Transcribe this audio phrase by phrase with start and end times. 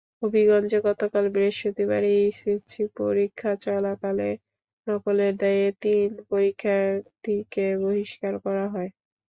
[0.21, 4.29] হবিগঞ্জে গতকাল বৃহস্পতিবার এইচএসসি পরীক্ষা চলাকালে
[4.87, 8.89] নকলের দায়ে তিন পরীক্ষার্থীকে বহিষ্কার করা হয়।